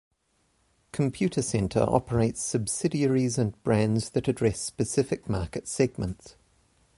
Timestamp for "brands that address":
3.63-4.59